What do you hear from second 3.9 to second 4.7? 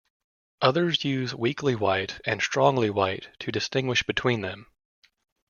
between them.